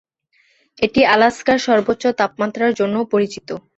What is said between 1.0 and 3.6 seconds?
আলাস্কার সর্বোচ্চ তাপমাত্রার জন্যও পরিচিত।